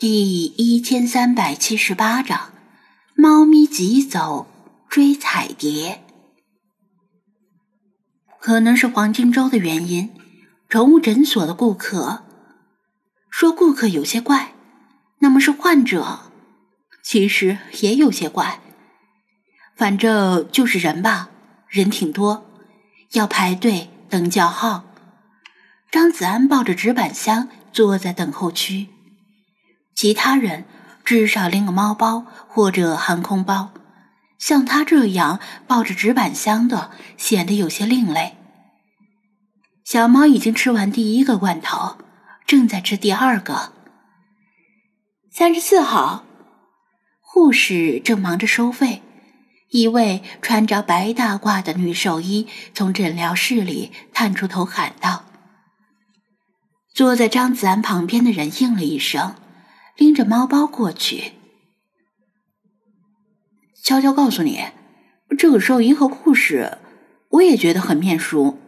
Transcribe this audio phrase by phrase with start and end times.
[0.00, 2.52] 第一千三百七十八章，
[3.14, 4.46] 猫咪急走
[4.88, 6.02] 追彩蝶。
[8.40, 10.08] 可能是黄金周的原因，
[10.70, 12.24] 宠物诊所的顾客
[13.28, 14.54] 说顾客有些怪，
[15.18, 16.20] 那么是患者，
[17.02, 18.58] 其实也有些怪。
[19.76, 21.28] 反正就是人吧，
[21.68, 22.46] 人挺多，
[23.12, 24.84] 要排队等叫号。
[25.90, 28.88] 张子安抱着纸板箱坐在等候区。
[30.00, 30.64] 其他人
[31.04, 33.70] 至少拎个猫包或者航空包，
[34.38, 38.34] 像他这样抱着纸板箱的显得有些另类。
[39.84, 41.98] 小猫已经吃完第一个罐头，
[42.46, 43.74] 正在吃第二个。
[45.30, 46.24] 三十四号，
[47.20, 49.02] 护士正忙着收费，
[49.68, 55.26] 一位穿着白大褂的女兽医从诊疗室里探出头喊道。
[56.94, 59.34] 坐在张子安旁边的人应了一声。
[60.00, 61.34] 拎着猫包过去，
[63.82, 64.64] 悄悄告诉你，
[65.36, 66.78] 这个兽医和护士，
[67.28, 68.58] 我也觉得很面熟。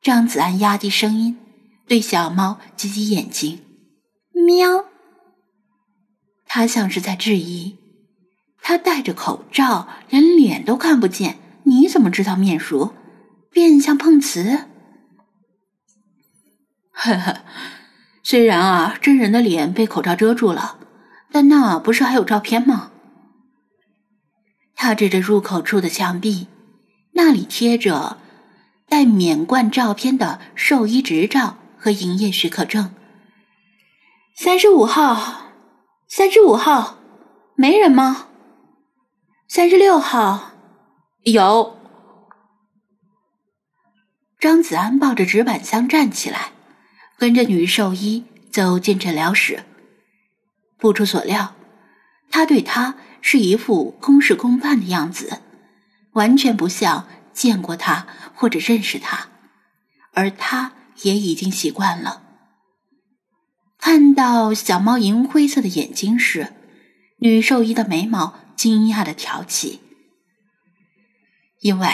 [0.00, 1.38] 张子安压低声音，
[1.86, 3.60] 对小猫挤挤眼睛，
[4.32, 4.86] 喵。
[6.46, 7.76] 他像是在质疑，
[8.62, 12.94] 他戴着口罩，连脸都看不见，你怎么知道面熟？
[13.50, 14.64] 变相碰瓷？
[16.92, 17.44] 呵呵。
[18.22, 20.78] 虽然啊，真人的脸被口罩遮住了，
[21.30, 22.90] 但那不是还有照片吗？
[24.74, 26.46] 他指着入口处的墙壁，
[27.12, 28.18] 那里贴着
[28.88, 32.94] 带免冠照片的兽医执照和营业许可证。
[34.34, 35.52] 三十五号，
[36.08, 36.98] 三十五号，
[37.54, 38.28] 没人吗？
[39.48, 40.52] 三十六号，
[41.24, 41.76] 有。
[44.38, 46.52] 张子安抱着纸板箱站起来。
[47.22, 49.62] 跟着女兽医走进诊疗室，
[50.76, 51.54] 不出所料，
[52.32, 55.38] 他对她是一副公事公办的样子，
[56.14, 59.28] 完全不像见过他或者认识他，
[60.14, 62.24] 而他也已经习惯了。
[63.78, 66.52] 看到小猫银灰色的眼睛时，
[67.18, 69.78] 女兽医的眉毛惊讶的挑起，
[71.60, 71.88] 因为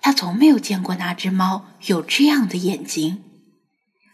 [0.00, 3.24] 她从没有见过那只猫有这样的眼睛。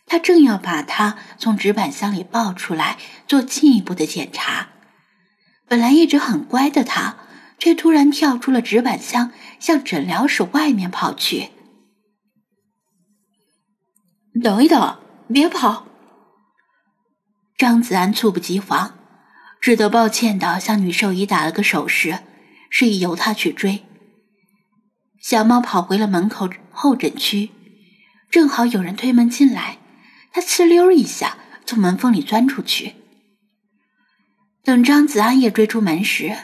[0.09, 2.97] 他正要把它从纸板箱里抱出来
[3.27, 4.69] 做进一步的检查，
[5.67, 7.17] 本来一直很乖的他，
[7.59, 9.31] 却突然跳出了纸板箱，
[9.61, 11.51] 向诊疗室外面跑去。
[14.43, 14.99] 等一等，
[15.29, 15.87] 别跑！
[17.57, 18.95] 张子安猝不及防，
[19.61, 22.21] 只得抱歉的向女兽医打了个手势，
[22.71, 23.85] 示意由他去追。
[25.21, 27.51] 小猫跑回了门口候诊区，
[28.31, 29.79] 正好有人推门进来。
[30.33, 32.95] 他哧溜一下从门缝里钻出去。
[34.63, 36.37] 等张子安也追出门时，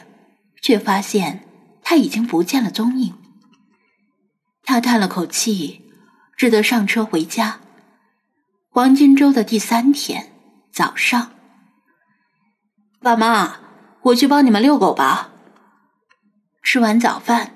[0.61, 1.47] 却发现
[1.83, 3.15] 他已经不见了踪影。
[4.63, 5.81] 他叹了口气，
[6.35, 7.59] 只得上车回家。
[8.69, 10.33] 黄金周的第三天
[10.71, 11.31] 早上，
[12.99, 13.59] 爸妈，
[14.01, 15.31] 我去帮你们遛狗吧。
[16.63, 17.55] 吃完早饭，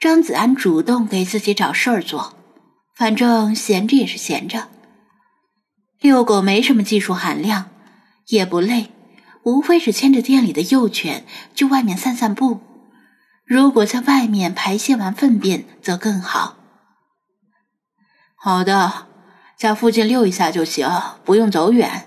[0.00, 2.34] 张子安主动给自己找事儿做，
[2.96, 4.70] 反正闲着也是闲着。
[6.04, 7.70] 遛狗没什么技术含量，
[8.26, 8.90] 也不累，
[9.42, 12.60] 无非是牵着店里的幼犬去外面散散步。
[13.46, 16.58] 如果在外面排泄完粪便，则更好。
[18.34, 19.06] 好的，
[19.56, 20.86] 在附近遛一下就行，
[21.24, 22.06] 不用走远。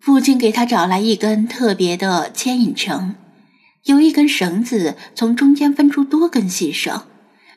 [0.00, 3.16] 父亲给他找来一根特别的牵引绳，
[3.82, 7.02] 有一根绳子从中间分出多根细绳，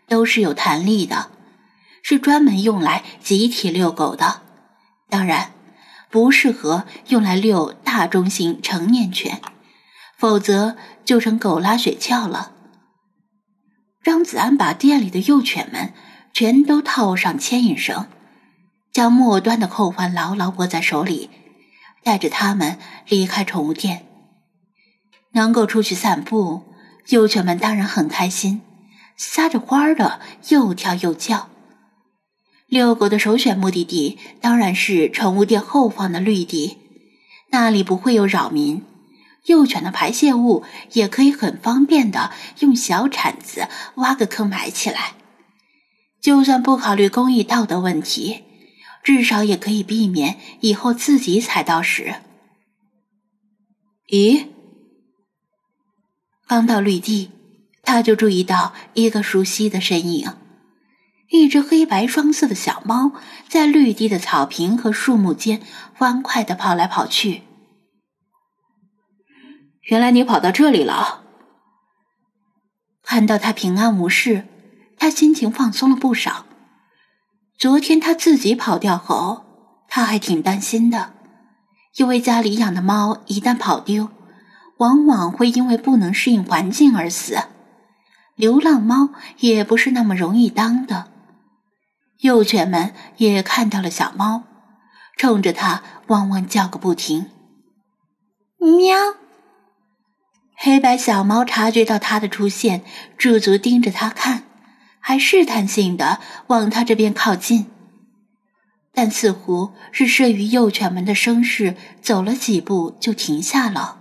[0.09, 1.31] 都是有弹力的。
[2.09, 4.40] 是专门用来集体遛狗的，
[5.09, 5.51] 当然
[6.09, 9.41] 不适合用来遛大中型成年犬，
[10.17, 12.53] 否则就成狗拉雪橇了。
[14.01, 15.91] 张子安把店里的幼犬们
[16.31, 18.07] 全都套上牵引绳，
[18.94, 21.29] 将末端的扣环牢牢握在手里，
[22.05, 22.79] 带着它们
[23.09, 24.05] 离开宠物店。
[25.34, 26.73] 能够出去散步，
[27.09, 28.61] 幼犬们当然很开心，
[29.17, 31.49] 撒着欢儿的又跳又叫。
[32.67, 36.78] 遛狗的首选目的地当然是宠物店后方的绿地，
[37.49, 38.84] 那里不会有扰民，
[39.46, 45.14] 幼犬的排泄物也可以很方便的用小铲子挖个坑埋起来。
[46.22, 48.43] 就算不考虑公益道德问题，
[49.02, 52.16] 至少也可以避免以后自己踩到屎。
[54.09, 54.47] 咦？
[56.46, 57.29] 刚到绿地，
[57.84, 60.34] 他就注意到一个熟悉的身影。
[61.29, 63.12] 一只黑白双色的小猫
[63.50, 65.62] 在绿地的草坪和树木间
[65.94, 67.44] 欢快的跑来跑去。
[69.84, 71.24] 原来你跑到这里了。
[73.03, 74.47] 看到它平安无事，
[74.97, 76.46] 他心情放松了不少。
[77.58, 79.46] 昨天他自己跑掉后，
[79.88, 81.14] 他还挺担心的，
[81.96, 84.09] 因为家里养的猫一旦跑丢，
[84.78, 87.38] 往往会因为不能适应环境而死。
[88.35, 89.09] 流浪猫
[89.40, 91.12] 也不是那么容易当的。
[92.19, 94.43] 幼犬们也看到了小猫，
[95.17, 97.29] 冲着它汪汪叫个不停。
[98.58, 98.96] 喵！
[100.55, 102.84] 黑白小猫察觉到它的出现，
[103.17, 104.43] 驻足盯着它看，
[104.99, 107.67] 还试探性的往它这边靠近，
[108.91, 113.99] 但似乎是慑于幼犬们的声势，走了几步就停下了。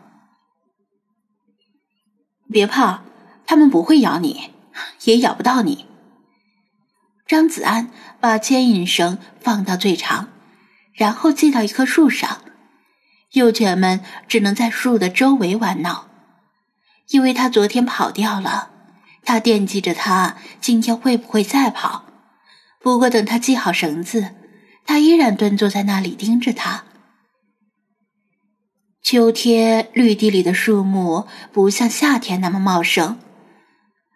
[2.49, 3.03] 别怕，
[3.45, 4.53] 它们不会咬你，
[5.05, 5.85] 也咬不到你。
[7.27, 7.91] 张子安
[8.21, 10.29] 把牵引绳放到最长，
[10.93, 12.43] 然后系到一棵树上。
[13.33, 16.09] 幼犬们只能在树的周围玩闹，
[17.09, 18.71] 因为他昨天跑掉了。
[19.25, 22.05] 他惦记着他今天会不会再跑。
[22.81, 24.37] 不过等他系好绳子，
[24.85, 26.85] 他依然蹲坐在那里盯着他。
[29.03, 33.19] 秋天绿地里的树木不像夏天那么茂盛，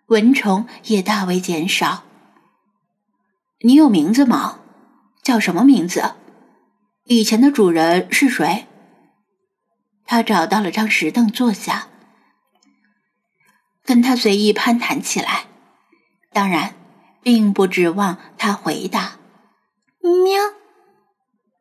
[0.06, 2.04] 蚊虫也大为减少。
[3.62, 4.60] 你有名字吗？
[5.22, 6.14] 叫什么名字？
[7.04, 8.66] 以前的主人是谁？
[10.06, 11.88] 他找到了张石凳坐下，
[13.84, 15.44] 跟他随意攀谈起来。
[16.32, 16.74] 当然，
[17.22, 19.18] 并不指望他回答。
[20.00, 20.40] 喵，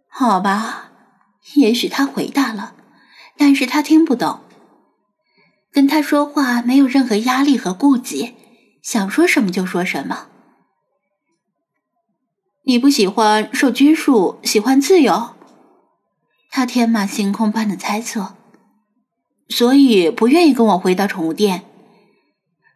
[0.07, 0.91] 好吧，
[1.55, 2.75] 也许他回答了，
[3.35, 4.39] 但是他听不懂。
[5.73, 8.35] 跟他说话没有任何压力和顾忌，
[8.81, 10.28] 想说什么就说什么。
[12.63, 15.35] 你不喜欢受拘束，喜欢自由？
[16.51, 18.35] 他天马行空般的猜测，
[19.47, 21.63] 所以不愿意跟我回到宠物店。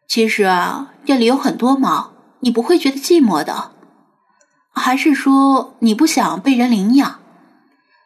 [0.07, 3.71] 其实啊，店里有很多猫，你不会觉得寂寞的。
[4.71, 7.19] 还是说你不想被人领养？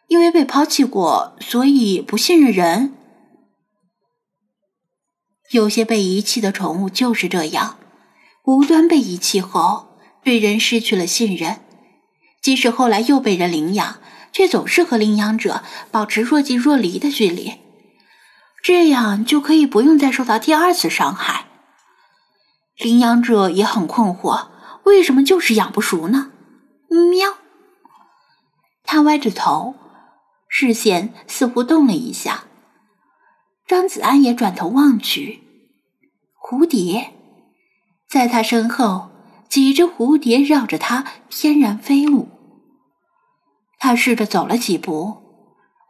[0.08, 2.94] 因为被抛弃过，所以不信任人？
[5.50, 7.78] 有些被遗弃的宠物就是这样，
[8.44, 11.60] 无端被遗弃后，对人失去了信任。
[12.48, 13.98] 即使后来又被人领养，
[14.32, 17.56] 却总是和领养者保持若即若离的距离，
[18.62, 21.44] 这样就可以不用再受到第二次伤害。
[22.78, 24.48] 领养者也很困惑，
[24.84, 26.30] 为什么就是养不熟呢？
[26.88, 27.34] 喵！
[28.82, 29.74] 他歪着头，
[30.48, 32.44] 视线似乎动了一下。
[33.66, 35.42] 张子安也转头望去，
[36.42, 37.12] 蝴蝶
[38.08, 39.10] 在他身后。
[39.50, 42.28] 几只蝴蝶绕着它翩然飞舞。
[43.78, 45.22] 他试着走了几步，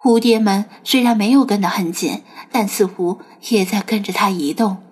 [0.00, 4.84] 蝴蝶们虽然没有跟得很紧，但似乎也在跟着他移动。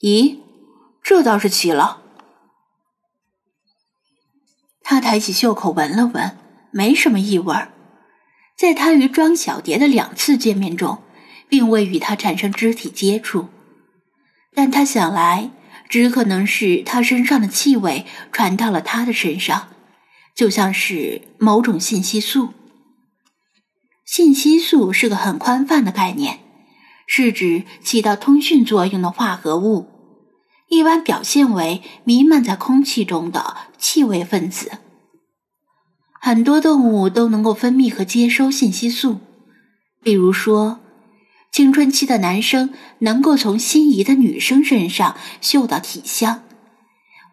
[0.00, 0.38] 咦，
[1.02, 2.02] 这倒是奇了。
[4.82, 6.38] 他抬起袖口闻了闻，
[6.70, 7.54] 没什么异味
[8.56, 11.02] 在他与庄小蝶的两次见面中，
[11.48, 13.48] 并未与他产生肢体接触，
[14.54, 15.50] 但他想来。
[15.88, 19.68] 只可能是他身上的气味传到了他的身上，
[20.38, 22.50] 就像是某种信息素。
[24.06, 26.38] 信息素是个很宽泛的概念，
[27.08, 29.88] 是指起到通讯作用的化合物，
[30.68, 34.78] 一般表现为弥漫在空气中的气味分子。
[36.20, 39.18] 很多动物都能够分泌和接收信息素，
[40.04, 40.78] 比如说。
[41.50, 46.44] 青春期的男生能够从心仪的女生身上嗅到体香，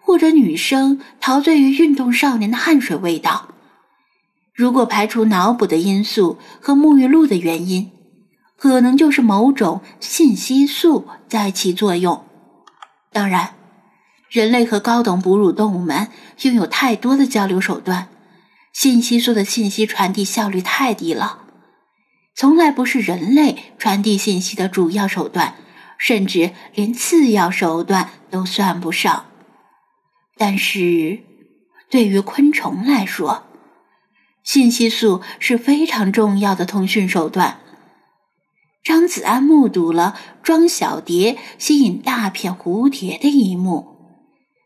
[0.06, 3.50] 或者女生陶醉于运动少年的汗水味道。
[4.54, 7.92] 如果排除脑补的因素和沐浴露的原因，
[8.56, 12.24] 可能就是某种信息素在起作用。
[13.12, 13.56] 当然，
[14.30, 16.08] 人类和高等哺乳动物们
[16.44, 18.08] 拥有太多的交流手段，
[18.72, 21.40] 信息素的信息传递效率太低了。
[22.36, 25.56] 从来不是人类传递信息的主要手段，
[25.98, 29.26] 甚至连次要手段都算不上。
[30.38, 31.20] 但是，
[31.90, 33.44] 对于昆虫来说，
[34.44, 37.60] 信息素是非常重要的通讯手段。
[38.84, 43.88] 张子安目睹了庄小蝶吸引大片蝴蝶的一幕，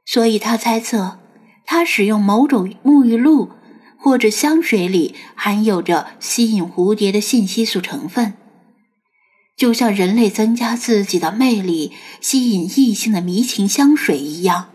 [0.06, 1.20] 所以他猜测，
[1.66, 3.52] 他使用某种沐浴露。
[4.02, 8.36] 或者香水里含有着吸引蝴蝶的信息素成分，
[9.58, 14.70] 就像人类增加自己的魅力、吸引异性的迷情香水一样。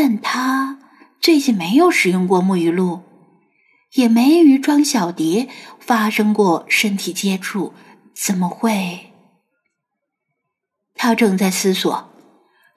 [0.00, 0.78] 但他
[1.20, 3.02] 最近没有使用过沐浴露，
[3.94, 5.48] 也没与庄小蝶
[5.80, 7.74] 发生过身体接触，
[8.14, 9.12] 怎么会？
[10.94, 12.12] 他正在思索，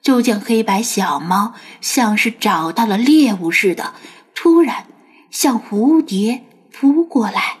[0.02, 3.94] 就见黑白小猫像是找到了猎物似的，
[4.34, 4.88] 突然
[5.30, 7.58] 向蝴蝶扑过来。